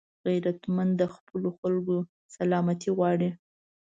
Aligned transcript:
غیرتمند 0.25 0.91
د 0.97 1.03
خپلو 1.15 1.49
خلکو 1.59 1.95
سلامتي 2.37 2.89
غواړي 2.97 3.29